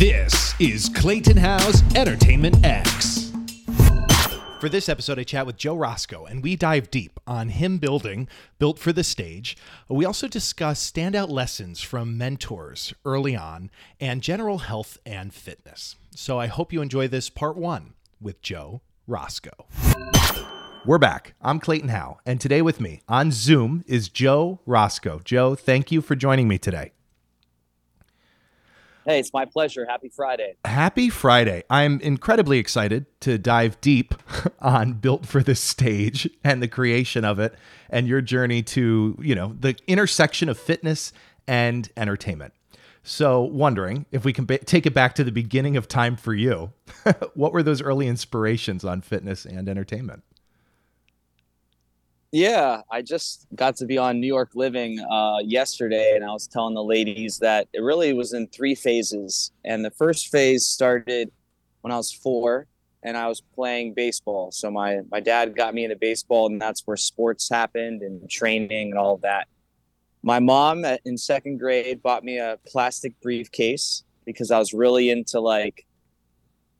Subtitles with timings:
[0.00, 3.32] This is Clayton Howe's Entertainment X.
[4.58, 8.26] For this episode, I chat with Joe Rosko, and we dive deep on him building
[8.58, 9.58] Built for the Stage.
[9.90, 15.96] We also discuss standout lessons from mentors early on and general health and fitness.
[16.12, 17.92] So I hope you enjoy this part one
[18.22, 19.66] with Joe Rosko.
[20.86, 21.34] We're back.
[21.42, 25.22] I'm Clayton Howe, and today with me on Zoom is Joe Rosko.
[25.22, 26.92] Joe, thank you for joining me today.
[29.06, 29.86] Hey, it's my pleasure.
[29.86, 30.56] Happy Friday.
[30.64, 31.64] Happy Friday.
[31.70, 34.14] I'm incredibly excited to dive deep
[34.60, 37.54] on Built for the Stage and the creation of it
[37.88, 41.12] and your journey to, you know, the intersection of fitness
[41.46, 42.52] and entertainment.
[43.02, 46.34] So, wondering if we can ba- take it back to the beginning of time for
[46.34, 46.72] you.
[47.34, 50.22] what were those early inspirations on fitness and entertainment?
[52.32, 56.46] Yeah, I just got to be on New York Living uh, yesterday, and I was
[56.46, 59.50] telling the ladies that it really was in three phases.
[59.64, 61.32] And the first phase started
[61.80, 62.68] when I was four,
[63.02, 64.52] and I was playing baseball.
[64.52, 68.90] So my my dad got me into baseball, and that's where sports happened and training
[68.90, 69.48] and all of that.
[70.22, 75.40] My mom in second grade bought me a plastic briefcase because I was really into
[75.40, 75.84] like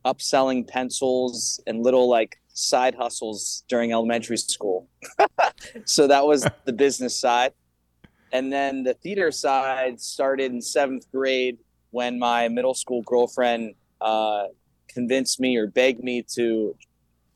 [0.04, 4.88] upselling pencils and little like side hustles during elementary school.
[5.84, 7.52] so that was the business side.
[8.32, 11.58] And then the theater side started in seventh grade
[11.90, 14.44] when my middle school girlfriend uh,
[14.88, 16.76] convinced me or begged me to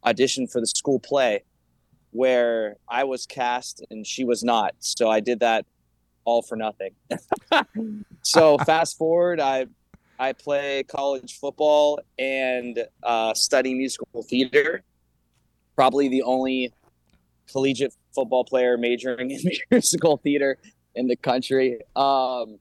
[0.05, 1.42] audition for the school play
[2.11, 4.75] where I was cast and she was not.
[4.78, 5.66] So I did that
[6.25, 6.94] all for nothing.
[8.22, 9.66] so fast forward, I
[10.19, 14.84] I play college football and uh, study musical theater
[15.75, 16.72] probably the only
[17.50, 20.58] collegiate football player majoring in musical theater
[20.94, 21.78] in the country.
[21.97, 22.58] Um,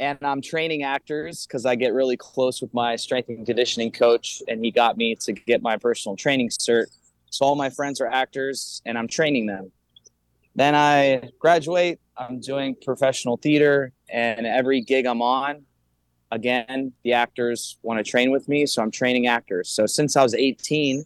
[0.00, 4.42] and I'm training actors because I get really close with my strength and conditioning coach,
[4.48, 6.86] and he got me to get my personal training cert.
[7.30, 9.70] So all my friends are actors, and I'm training them.
[10.56, 12.00] Then I graduate.
[12.16, 15.64] I'm doing professional theater, and every gig I'm on,
[16.34, 19.70] again, the actors want to train with me, so I'm training actors.
[19.70, 21.04] So since I was 18,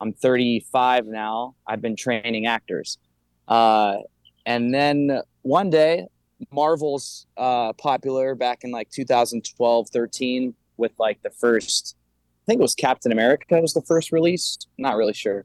[0.00, 1.54] I'm 35 now.
[1.66, 2.98] I've been training actors.
[3.46, 3.98] Uh,
[4.46, 6.06] and then one day,
[6.52, 11.96] Marvel's uh, popular back in like 2012, 13 with like the first,
[12.42, 14.58] I think it was Captain America was the first release.
[14.78, 15.44] Not really sure.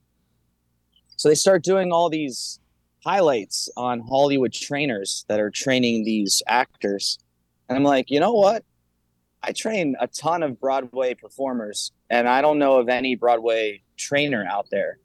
[1.15, 2.59] So they start doing all these
[3.03, 7.19] highlights on Hollywood trainers that are training these actors.
[7.67, 8.63] And I'm like, you know what?
[9.41, 14.45] I train a ton of Broadway performers, and I don't know of any Broadway trainer
[14.49, 14.97] out there.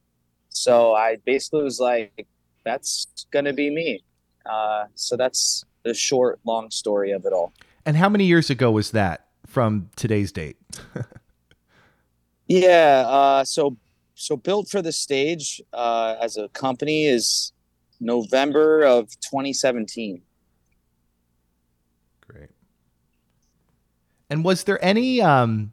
[0.49, 2.27] So I basically was like,
[2.65, 4.03] that's going to be me.
[4.45, 7.53] Uh, so that's the short, long story of it all.
[7.87, 10.57] And how many years ago was that from today's date?
[12.47, 13.05] yeah.
[13.07, 13.77] Uh, so,
[14.15, 17.53] so built for the stage uh, as a company is
[18.01, 20.23] November of 2017.
[22.27, 22.51] Great.
[24.29, 25.73] And was there any um,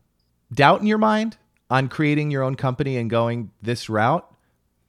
[0.54, 1.38] doubt in your mind
[1.70, 4.30] on creating your own company and going this route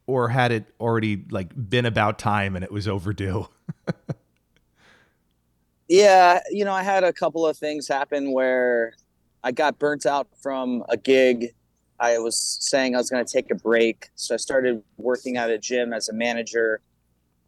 [0.06, 3.48] or had it already like been about time and it was overdue?
[5.88, 8.94] Yeah you know i had a couple of things happen where
[9.44, 11.54] i got burnt out from a gig.
[11.98, 15.50] I was saying i was going to take a break so i started working at
[15.50, 16.80] a gym as a manager.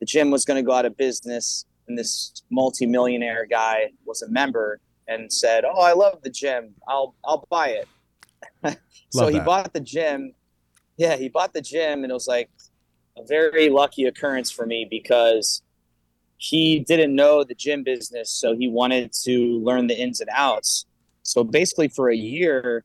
[0.00, 4.28] The gym was going to go out of business and this multi-millionaire guy was a
[4.28, 6.74] member and said oh i love the gym.
[6.86, 7.88] I'll i'll buy it
[9.10, 10.32] so he bought the gym.
[10.96, 12.50] Yeah, he bought the gym, and it was like
[13.16, 15.62] a very lucky occurrence for me because
[16.36, 20.86] he didn't know the gym business, so he wanted to learn the ins and outs.
[21.22, 22.84] So basically, for a year,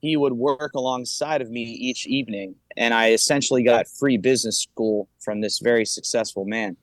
[0.00, 5.08] he would work alongside of me each evening, and I essentially got free business school
[5.20, 6.76] from this very successful man.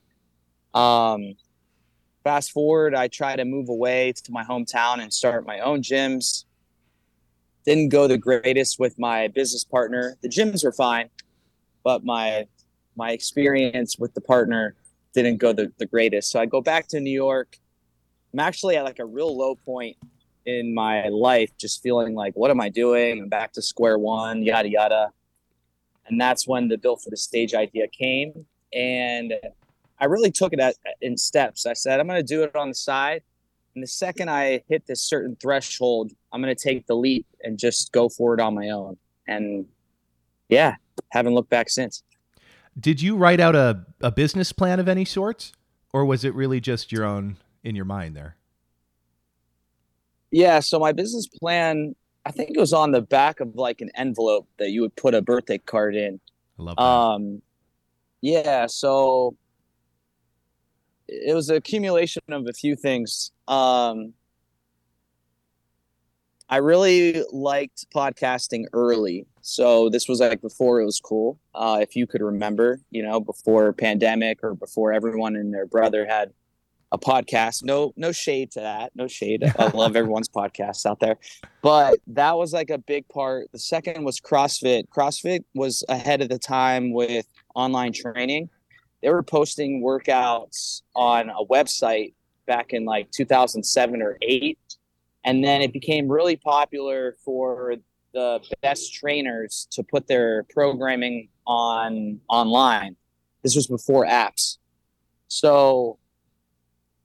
[0.74, 1.34] Um,
[2.24, 6.44] fast forward, I try to move away to my hometown and start my own gyms
[7.64, 10.16] didn't go the greatest with my business partner.
[10.22, 11.08] The gyms were fine,
[11.82, 12.46] but my
[12.96, 14.76] my experience with the partner
[15.14, 16.30] didn't go the, the greatest.
[16.30, 17.58] So I go back to New York.
[18.32, 19.96] I'm actually at like a real low point
[20.46, 23.22] in my life, just feeling like, what am I doing?
[23.22, 25.10] I'm back to square one, yada yada.
[26.06, 28.46] And that's when the built for the stage idea came.
[28.72, 29.34] And
[29.98, 31.64] I really took it at, in steps.
[31.64, 33.22] I said, I'm going to do it on the side.
[33.74, 37.58] And the second I hit this certain threshold, I'm going to take the leap and
[37.58, 38.96] just go for it on my own.
[39.26, 39.66] And
[40.48, 40.76] yeah,
[41.10, 42.02] haven't looked back since.
[42.78, 45.52] Did you write out a, a business plan of any sorts?
[45.92, 48.36] Or was it really just your own in your mind there?
[50.30, 51.94] Yeah, so my business plan,
[52.26, 55.14] I think it was on the back of like an envelope that you would put
[55.14, 56.18] a birthday card in.
[56.58, 56.82] I love that.
[56.82, 57.42] Um,
[58.20, 59.36] yeah, so
[61.08, 63.32] it was an accumulation of a few things.
[63.48, 64.14] Um,
[66.48, 69.26] I really liked podcasting early.
[69.40, 71.38] So this was like before it was cool.
[71.54, 76.06] Uh, if you could remember, you know, before pandemic or before everyone and their brother
[76.06, 76.32] had
[76.92, 77.64] a podcast.
[77.64, 78.92] No, no shade to that.
[78.94, 79.42] No shade.
[79.58, 81.16] I love everyone's podcasts out there.
[81.60, 83.50] But that was like a big part.
[83.52, 84.88] The second was CrossFit.
[84.88, 88.48] CrossFit was ahead of the time with online training.
[89.04, 92.14] They were posting workouts on a website
[92.46, 94.58] back in like 2007 or 8
[95.26, 97.76] and then it became really popular for
[98.14, 102.96] the best trainers to put their programming on online.
[103.42, 104.56] This was before apps.
[105.28, 105.98] So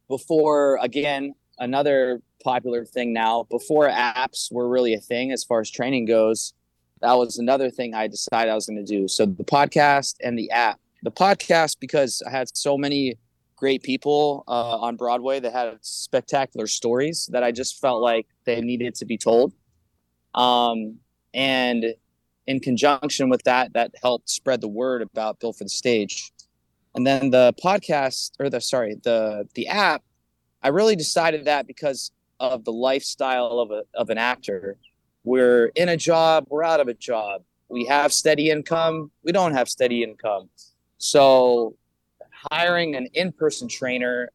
[0.07, 5.69] before again another popular thing now before apps were really a thing as far as
[5.69, 6.53] training goes
[7.01, 9.07] that was another thing i decided i was going to do.
[9.07, 13.15] So the podcast and the app the podcast because i had so many
[13.55, 18.61] great people uh, on broadway that had spectacular stories that i just felt like they
[18.61, 19.53] needed to be told.
[20.33, 20.97] Um,
[21.33, 21.85] and
[22.47, 26.31] in conjunction with that that helped spread the word about Built for the stage.
[26.95, 30.03] And then the podcast or the sorry the the app
[30.63, 34.77] i really decided that because of the lifestyle of a of an actor.
[35.23, 37.43] We're in a job we're out of a job.
[37.69, 40.49] We have steady income we don't have steady income
[40.99, 41.75] so
[42.51, 44.29] hiring an in-person trainer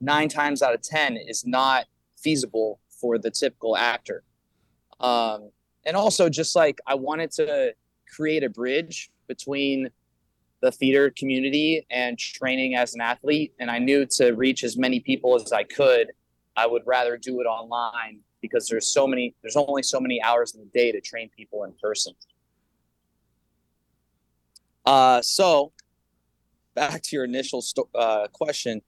[0.00, 1.86] nine times out of ten is not
[2.16, 4.24] feasible for the typical actor
[5.00, 5.50] um,
[5.86, 7.72] and also just like i wanted to
[8.12, 9.88] create a bridge between
[10.60, 13.52] the theater community and training as an athlete.
[13.60, 16.12] And I knew to reach as many people as I could,
[16.56, 20.54] I would rather do it online because there's so many, there's only so many hours
[20.54, 22.14] in the day to train people in person.
[24.88, 25.70] Uh, so
[26.74, 28.80] back to your initial sto- uh, question,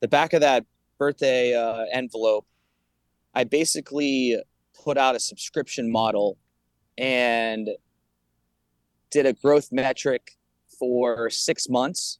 [0.00, 0.66] the back of that
[0.98, 2.46] birthday uh, envelope,
[3.34, 4.36] I basically
[4.84, 6.36] put out a subscription model
[6.98, 7.70] and
[9.10, 10.36] did a growth metric
[10.78, 12.18] for six months.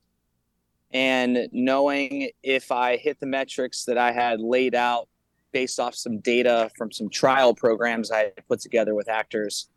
[0.90, 5.10] And knowing if I hit the metrics that I had laid out
[5.52, 9.68] based off some data from some trial programs I put together with actors,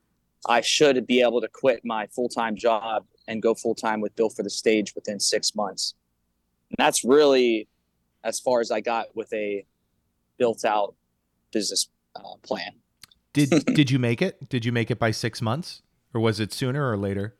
[0.47, 4.15] I should be able to quit my full time job and go full time with
[4.15, 5.93] Built for the Stage within six months.
[6.69, 7.67] And that's really
[8.23, 9.65] as far as I got with a
[10.37, 10.95] built out
[11.51, 12.71] business uh, plan.
[13.33, 14.49] Did did you make it?
[14.49, 15.81] Did you make it by six months,
[16.13, 17.35] or was it sooner or later?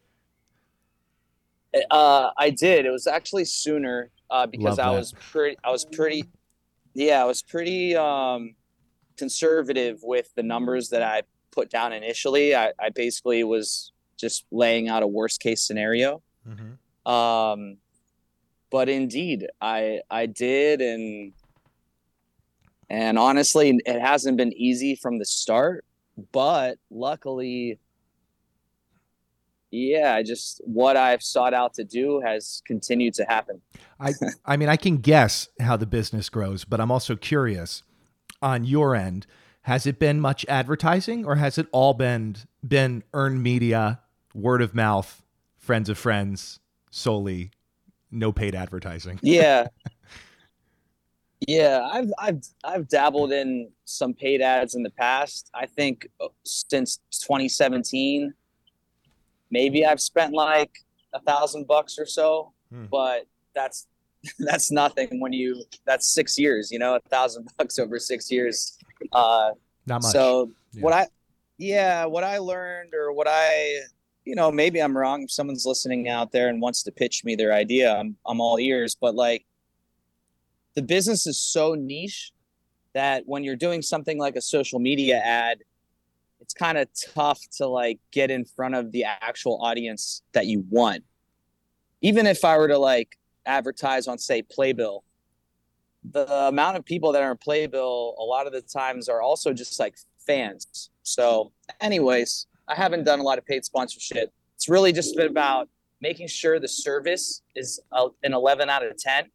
[1.90, 2.86] Uh, I did.
[2.86, 5.58] It was actually sooner uh, because I was pretty.
[5.64, 6.26] I was pretty.
[6.94, 8.56] Yeah, I was pretty um,
[9.18, 12.56] conservative with the numbers that I put down initially.
[12.56, 16.22] I, I basically was just laying out a worst case scenario.
[16.48, 17.12] Mm-hmm.
[17.12, 17.78] Um,
[18.70, 21.34] but indeed, I I did, and
[22.90, 25.86] and honestly, it hasn't been easy from the start.
[26.32, 27.80] But luckily,
[29.72, 33.62] yeah, I just what I've sought out to do has continued to happen.
[34.00, 34.14] I
[34.46, 37.84] I mean I can guess how the business grows, but I'm also curious
[38.42, 39.26] on your end.
[39.64, 42.36] Has it been much advertising, or has it all been
[42.68, 44.02] been earned media,
[44.34, 45.22] word of mouth,
[45.58, 46.60] friends of friends,
[46.92, 47.52] solely,
[48.12, 49.20] no paid advertising?
[49.24, 49.68] Yeah.
[51.46, 55.50] Yeah, I've I've I've dabbled in some paid ads in the past.
[55.54, 58.34] I think uh, since 2017,
[59.52, 60.72] maybe I've spent like
[61.14, 62.86] a thousand bucks or so, Hmm.
[62.90, 63.88] but that's
[64.40, 68.78] that's nothing when you that's six years, you know, a thousand bucks over six years.
[69.12, 69.52] Uh,
[69.86, 70.14] Not much.
[70.14, 70.82] so Yeah.
[70.82, 71.08] what I,
[71.58, 73.80] yeah, what I learned or what I,
[74.26, 75.24] you know, maybe I'm wrong.
[75.24, 78.58] If someone's listening out there and wants to pitch me their idea, I'm I'm all
[78.60, 78.96] ears.
[79.00, 79.46] But like,
[80.76, 82.32] the business is so niche
[82.94, 85.60] that when you're doing something like a social media ad,
[86.40, 90.66] it's kind of tough to like get in front of the actual audience that you
[90.70, 91.04] want.
[92.02, 95.04] Even if I were to like advertise on say Playbill,
[96.12, 99.54] the amount of people that are in Playbill a lot of the times are also
[99.54, 100.90] just like fans.
[101.04, 104.32] So, anyways, I haven't done a lot of paid sponsorship.
[104.56, 105.70] It's really just been about
[106.02, 109.26] making sure the service is a, an 11 out of 10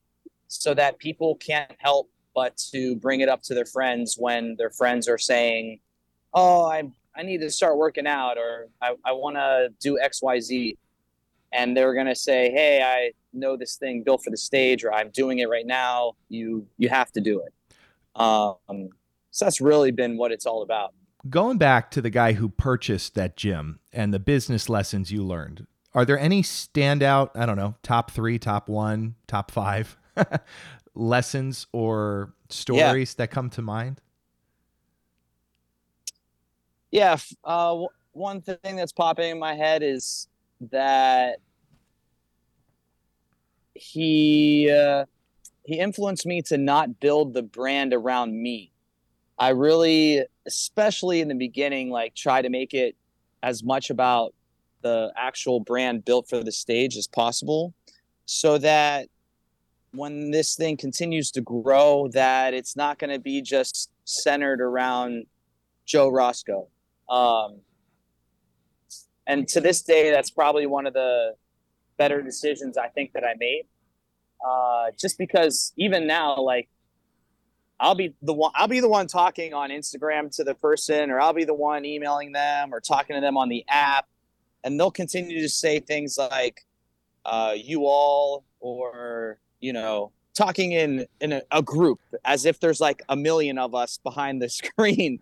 [0.49, 4.71] so that people can't help but to bring it up to their friends when their
[4.71, 5.81] friends are saying,
[6.33, 6.85] Oh, I,
[7.17, 10.77] I need to start working out or I, I want to do XYZ.
[11.53, 14.93] And they're going to say, Hey, I know this thing built for the stage or
[14.93, 16.13] I'm doing it right now.
[16.29, 17.53] You, you have to do it.
[18.21, 18.91] Um,
[19.31, 20.95] So that's really been what it's all about.
[21.29, 25.67] Going back to the guy who purchased that gym and the business lessons you learned,
[25.95, 29.97] are there any standout, I don't know, top three, top one, top five
[30.95, 33.25] lessons or stories yeah.
[33.25, 34.01] that come to mind?
[36.91, 37.17] Yeah.
[37.45, 40.29] Uh, one thing that's popping in my head is
[40.71, 41.39] that
[43.75, 45.05] he uh,
[45.65, 48.73] he influenced me to not build the brand around me.
[49.39, 52.97] I really, especially in the beginning, like try to make it
[53.43, 54.35] as much about
[54.83, 57.75] the actual brand built for the stage as possible,
[58.27, 59.09] so that
[59.93, 65.27] when this thing continues to grow, that it's not going to be just centered around
[65.87, 66.69] Joe Rosko.
[67.09, 67.61] Um,
[69.27, 71.35] and to this day, that's probably one of the
[71.97, 73.65] better decisions I think that I made.
[74.47, 76.69] Uh, just because even now, like
[77.81, 81.21] I'll be the one I'll be the one talking on Instagram to the person, or
[81.21, 84.07] I'll be the one emailing them or talking to them on the app,
[84.65, 86.67] and they'll continue to say things like
[87.25, 92.81] uh, "you all" or you know talking in in a, a, group as if there's
[92.81, 95.19] like a million of us behind the screen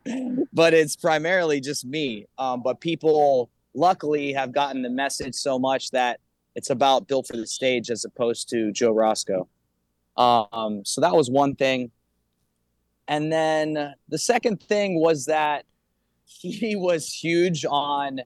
[0.53, 5.91] but it's primarily just me um, but people luckily have gotten the message so much
[5.91, 6.21] that
[6.57, 9.47] it's about built for the stage as opposed to Joe Rosko.
[10.17, 11.91] Um, so that was one thing.
[13.09, 15.65] And then the second thing was that
[16.25, 18.21] he was huge on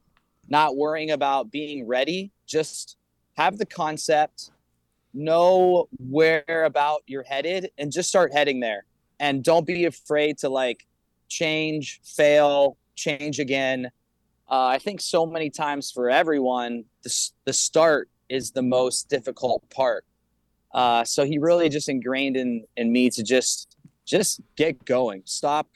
[0.49, 2.97] not worrying about being ready, just
[3.37, 4.51] have the concept,
[5.15, 8.85] know where about you're headed, and just start heading there.
[9.21, 10.87] And don't be afraid to like
[11.29, 13.91] change, fail, change again.
[14.51, 19.69] Uh, I think so many times for everyone, the, the start is the most difficult
[19.71, 20.05] part.
[20.73, 23.77] Uh, so he really just ingrained in in me to just
[24.11, 25.23] just get going.
[25.25, 25.69] Stop.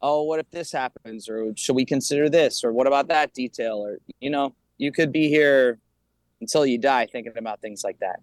[0.00, 1.28] Oh, what if this happens?
[1.28, 2.64] Or should we consider this?
[2.64, 3.76] Or what about that detail?
[3.76, 5.78] Or you know, you could be here
[6.40, 8.20] until you die thinking about things like that.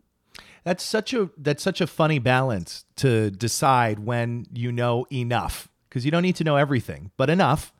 [0.63, 6.05] That's such a that's such a funny balance to decide when you know enough because
[6.05, 7.71] you don't need to know everything, but enough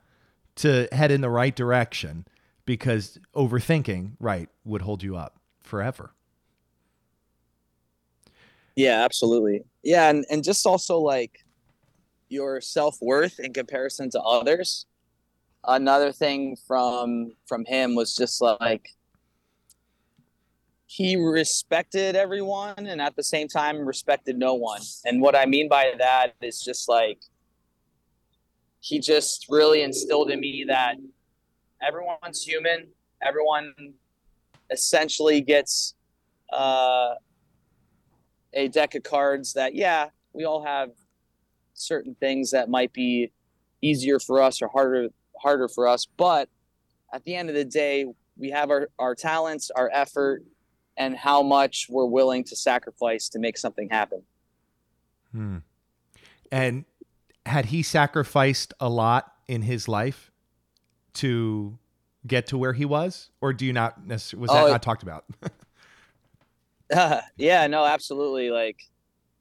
[0.57, 2.25] to head in the right direction
[2.65, 6.14] because overthinking, right, would hold you up forever.
[8.75, 9.63] Yeah, absolutely.
[9.83, 11.45] Yeah, and, and just also like
[12.27, 14.85] your self-worth in comparison to others.
[15.63, 18.89] Another thing from from him was just like
[20.85, 24.81] he respected everyone and at the same time respected no one.
[25.05, 27.19] And what I mean by that is just like
[28.79, 30.97] he just really instilled in me that
[31.81, 32.87] everyone's human.
[33.23, 33.73] Everyone
[34.69, 35.95] essentially gets
[36.53, 37.15] uh,
[38.55, 40.91] a deck of cards that, yeah, we all have
[41.73, 43.31] certain things that might be
[43.81, 45.09] easier for us or harder
[45.41, 46.05] harder for us.
[46.05, 46.49] But
[47.13, 48.05] at the end of the day,
[48.37, 50.43] we have our, our talents, our effort,
[50.97, 54.23] and how much we're willing to sacrifice to make something happen.
[55.31, 55.57] Hmm.
[56.51, 56.85] And
[57.45, 60.31] had he sacrificed a lot in his life
[61.15, 61.77] to
[62.25, 64.07] get to where he was, or do you not?
[64.07, 65.25] Was that oh, not talked about?
[66.93, 68.49] uh, yeah, no, absolutely.
[68.49, 68.79] Like,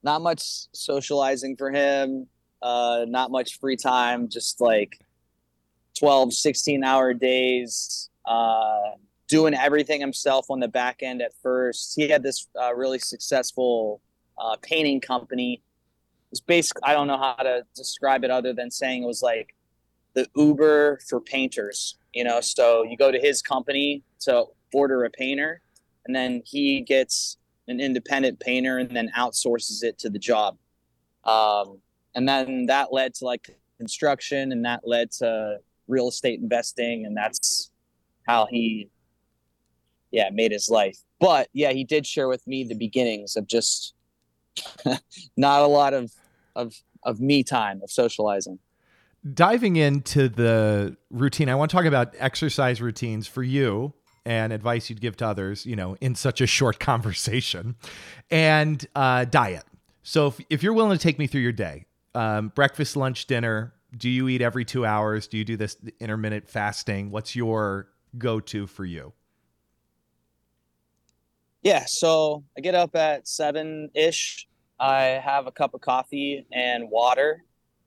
[0.02, 2.26] not much socializing for him.
[2.62, 4.28] Uh, not much free time.
[4.28, 4.98] Just like
[5.98, 8.10] 12, 16 hour days.
[8.24, 8.92] Uh,
[9.28, 11.94] doing everything himself on the back end at first.
[11.96, 14.00] He had this uh, really successful
[14.38, 15.62] uh, painting company.
[16.30, 19.54] It's basically I don't know how to describe it other than saying it was like
[20.14, 21.96] the Uber for painters.
[22.12, 25.60] You know, so you go to his company to order a painter,
[26.06, 30.56] and then he gets an independent painter and then outsources it to the job.
[31.24, 31.78] Um,
[32.14, 35.58] and then that led to like construction, and that led to
[35.88, 37.70] real estate investing, and that's
[38.26, 38.88] how he,
[40.10, 40.98] yeah, made his life.
[41.18, 43.94] But yeah, he did share with me the beginnings of just
[45.36, 46.12] not a lot of
[46.54, 48.58] of of me time of socializing
[49.32, 54.88] diving into the routine, I want to talk about exercise routines for you and advice
[54.88, 57.76] you'd give to others, you know, in such a short conversation,
[58.30, 59.64] and uh, diet.
[60.02, 63.72] So if, if you're willing to take me through your day, um, breakfast, lunch, dinner,
[63.96, 65.26] do you eat every two hours?
[65.26, 67.10] Do you do this intermittent fasting?
[67.10, 67.88] What's your
[68.18, 69.12] go to for you?
[71.62, 74.46] Yeah, so I get up at seven ish.
[74.78, 77.42] I have a cup of coffee and water.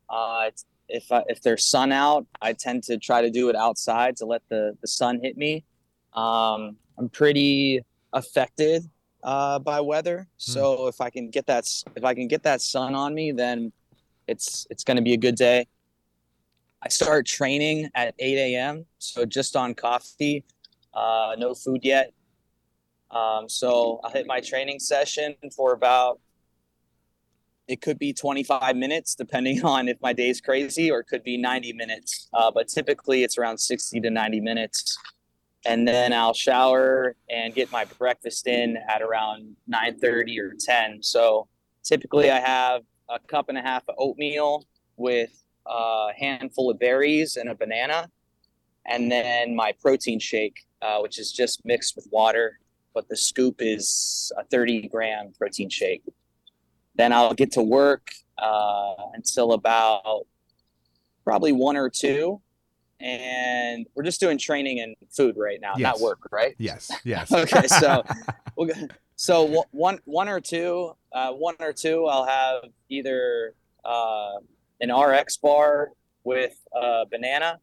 [0.09, 0.49] Uh,
[0.89, 4.25] if I, if there's sun out, I tend to try to do it outside to
[4.25, 5.63] let the the sun hit me.
[6.13, 7.81] Um, I'm pretty
[8.13, 8.89] affected
[9.23, 10.25] uh, by weather, hmm.
[10.37, 13.71] so if I can get that if I can get that sun on me, then
[14.27, 15.67] it's it's going to be a good day.
[16.81, 18.85] I start training at 8 a.m.
[18.99, 20.45] So just on coffee,
[20.93, 22.13] uh, no food yet.
[23.09, 26.19] Um, so I'll hit my training session for about
[27.67, 31.37] it could be 25 minutes depending on if my day's crazy or it could be
[31.37, 34.97] 90 minutes uh, but typically it's around 60 to 90 minutes
[35.65, 41.47] and then i'll shower and get my breakfast in at around 9.30 or 10 so
[41.83, 44.65] typically i have a cup and a half of oatmeal
[44.97, 48.09] with a handful of berries and a banana.
[48.85, 52.59] And then my protein shake uh, which is just mixed with water
[52.93, 56.01] but the scoop is a 30 gram protein shake.
[56.95, 58.09] Then I'll get to work
[58.39, 60.25] uh, until about
[61.23, 62.41] probably one or two.
[62.99, 65.83] And we're just doing training and food right now, Yes.
[65.83, 66.55] not work, right?
[66.57, 66.91] Yes.
[67.03, 67.31] Yes.
[67.37, 68.03] Okay, so
[68.55, 68.69] we'll
[69.15, 73.53] so one one or two, uh, one or two, I'll have either
[73.85, 74.33] uh,
[74.79, 75.89] an RX bar
[76.23, 77.59] with a banana,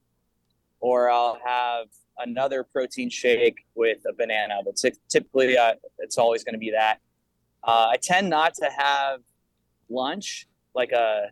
[0.80, 1.86] or I'll have
[2.18, 4.60] another protein shake with a banana.
[4.64, 6.98] But ty- typically, uh, it's always going to be that.
[7.62, 9.20] Uh, I tend not to have
[9.88, 11.28] lunch, like a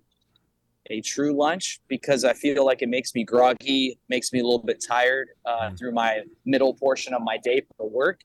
[0.90, 4.58] a true lunch, because I feel like it makes me groggy, makes me a little
[4.58, 5.78] bit tired uh, Mm.
[5.78, 8.20] through my middle portion of my day for work.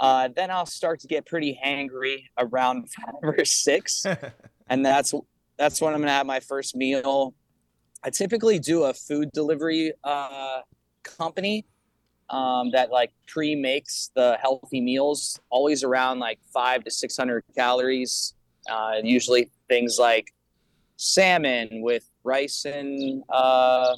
[0.00, 4.04] Uh, then I'll start to get pretty hangry around five or six,
[4.68, 5.14] and that's
[5.56, 7.34] that's when I'm gonna have my first meal.
[8.02, 10.60] I typically do a food delivery uh,
[11.04, 11.64] company
[12.28, 18.34] um, that like pre-makes the healthy meals, always around like five to six hundred calories.
[18.68, 20.32] Uh, usually things like
[20.96, 23.96] salmon with rice and uh,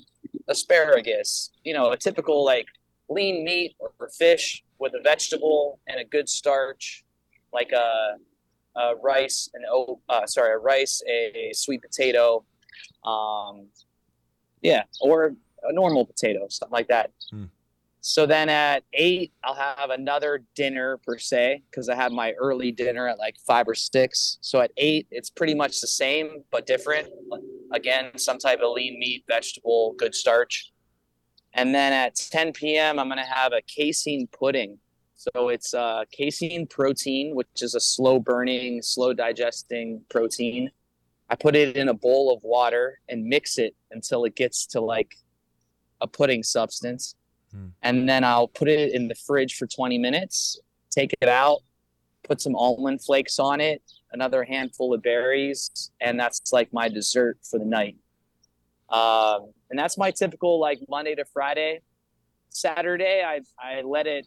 [0.48, 1.50] asparagus.
[1.64, 2.66] You know, a typical like
[3.08, 7.04] lean meat or fish with a vegetable and a good starch,
[7.52, 8.16] like a,
[8.76, 12.44] a rice and oh, uh, sorry, a rice, a, sweet potato,
[13.04, 13.66] um,
[14.60, 17.10] yeah, or a normal potato, something like that.
[17.30, 17.44] Hmm.
[18.06, 22.70] So then at eight, I'll have another dinner per se because I have my early
[22.70, 24.38] dinner at like five or six.
[24.42, 27.08] So at eight, it's pretty much the same but different.
[27.72, 30.72] Again, some type of lean meat, vegetable, good starch.
[31.52, 34.78] And then at 10 p.m., I'm going to have a casein pudding.
[35.16, 40.70] So it's uh, casein protein, which is a slow burning, slow digesting protein.
[41.28, 44.80] I put it in a bowl of water and mix it until it gets to
[44.80, 45.16] like
[46.00, 47.16] a pudding substance.
[47.56, 47.68] Hmm.
[47.82, 51.60] And then I'll put it in the fridge for 20 minutes, take it out,
[52.22, 57.38] put some almond flakes on it, another handful of berries, and that's like my dessert
[57.48, 57.96] for the night.
[58.88, 61.80] Um, and that's my typical like Monday to Friday.
[62.50, 64.26] Saturday, I I let it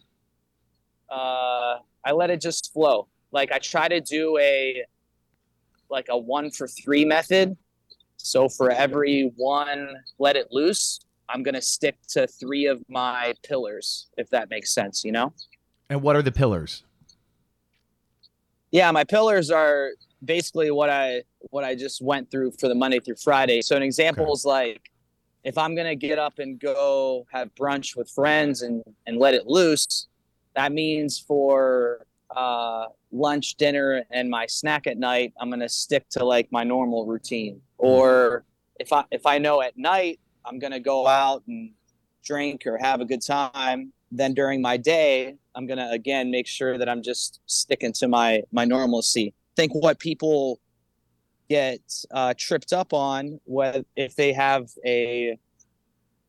[1.10, 3.08] uh, I let it just flow.
[3.32, 4.84] Like I try to do a
[5.88, 7.56] like a one for three method.
[8.16, 11.00] So for every one, let it loose.
[11.32, 15.04] I'm gonna stick to three of my pillars, if that makes sense.
[15.04, 15.32] You know?
[15.88, 16.84] and what are the pillars?
[18.70, 19.90] Yeah, my pillars are
[20.24, 23.62] basically what I what I just went through for the Monday through Friday.
[23.62, 24.32] So an example Okay.
[24.32, 24.90] is like
[25.42, 29.46] if I'm gonna get up and go have brunch with friends and and let it
[29.46, 30.08] loose,
[30.54, 36.24] that means for uh, lunch, dinner, and my snack at night, I'm gonna stick to
[36.24, 37.60] like my normal routine.
[37.78, 38.44] Or
[38.78, 41.72] if I if I know at night I'm gonna go out and
[42.24, 46.78] drink or have a good time, then during my day I'm gonna again make sure
[46.78, 49.34] that I'm just sticking to my my normalcy.
[49.56, 50.60] Think what people
[51.48, 51.80] get
[52.12, 55.36] uh, tripped up on what if they have a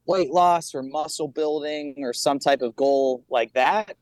[0.07, 3.95] weight loss or muscle building or some type of goal like that.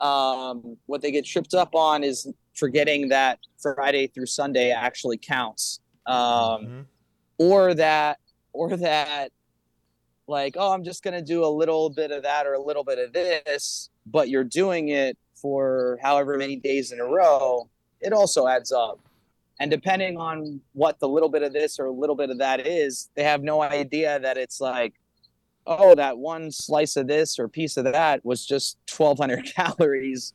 [0.00, 5.80] Um, what they get tripped up on is forgetting that Friday through Sunday actually counts.
[6.04, 6.86] Um, Mhm.
[7.38, 8.18] or that
[8.52, 9.32] or that
[10.28, 12.84] like oh i'm just going to do a little bit of that or a little
[12.84, 17.68] bit of this but you're doing it for however many days in a row
[18.00, 19.00] it also adds up
[19.58, 22.66] and depending on what the little bit of this or a little bit of that
[22.66, 24.94] is they have no idea that it's like
[25.68, 30.32] oh that one slice of this or piece of that was just 1200 calories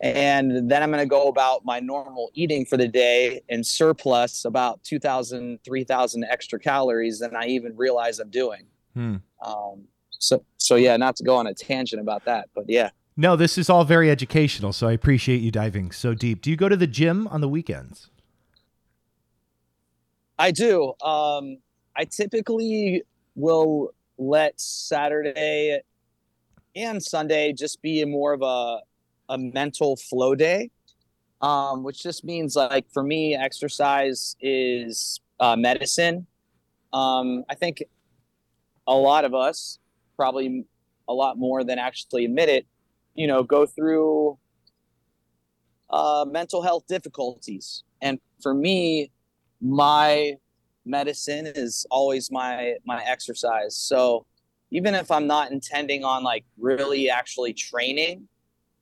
[0.00, 4.44] and then i'm going to go about my normal eating for the day and surplus
[4.44, 8.64] about 2000 3000 extra calories than i even realize i'm doing
[8.98, 9.16] Hmm.
[9.44, 13.34] Um, so so yeah not to go on a tangent about that but yeah No,
[13.34, 16.40] this is all very educational, so I appreciate you diving so deep.
[16.40, 18.10] Do you go to the gym on the weekends?
[20.38, 20.94] I do.
[21.02, 21.58] Um,
[21.96, 23.02] I typically
[23.34, 25.80] will let Saturday
[26.76, 28.80] and Sunday just be more of a
[29.30, 30.70] a mental flow day,
[31.42, 36.26] um, which just means like for me, exercise is uh, medicine.
[36.92, 37.82] Um, I think
[38.88, 39.78] a lot of us,
[40.16, 40.64] probably
[41.08, 42.66] a lot more than actually admit it,
[43.14, 44.38] you know, go through
[45.90, 47.84] uh, mental health difficulties.
[48.02, 49.12] And for me,
[49.60, 50.36] my
[50.84, 53.76] medicine is always my my exercise.
[53.76, 54.26] So
[54.70, 58.26] even if I'm not intending on like really actually training,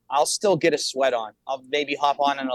[0.08, 1.32] I'll still get a sweat on.
[1.48, 2.48] I'll maybe hop on a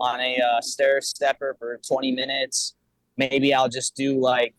[0.00, 2.74] on a uh, stair stepper for 20 minutes.
[3.16, 4.54] Maybe I'll just do like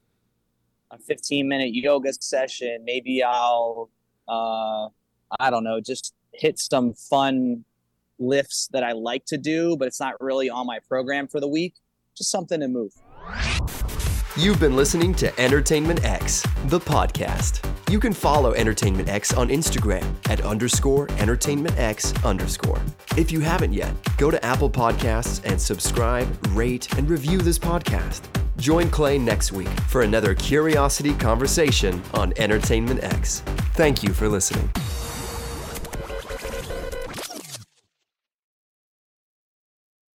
[0.91, 2.83] a 15 minute yoga session.
[2.85, 3.89] Maybe I'll
[4.27, 4.89] uh,
[5.39, 7.65] I don't know, just hit some fun
[8.19, 11.47] lifts that I like to do, but it's not really on my program for the
[11.47, 11.75] week.
[12.15, 12.93] Just something to move.
[14.35, 17.65] You've been listening to Entertainment X, the podcast.
[17.89, 22.81] You can follow Entertainment X on Instagram at underscore Entertainment X underscore.
[23.17, 28.21] If you haven't yet, go to Apple Podcasts and subscribe, rate, and review this podcast.
[28.59, 33.39] Join Clay next week for another curiosity conversation on Entertainment X.
[33.73, 34.69] Thank you for listening.